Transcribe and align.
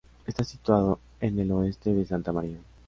Está 0.25 0.43
situado 0.43 0.99
en 1.19 1.37
el 1.37 1.51
oeste 1.51 1.93
de 1.93 2.05
Santa 2.05 2.31
Maria. 2.31 2.57